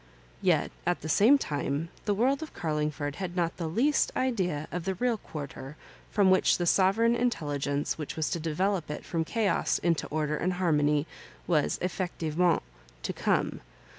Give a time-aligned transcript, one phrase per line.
[0.41, 4.67] Yet, at the same time, the world of Carling ford had not the least idea
[4.71, 5.77] of the real quarter
[6.09, 10.53] from which the sovereign intelligence which was to develop it from chaos into order and
[10.53, 11.05] haj> mony
[11.45, 12.61] was, effiectivementi
[13.03, 13.61] to come.